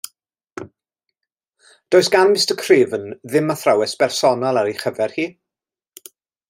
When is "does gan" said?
1.91-2.31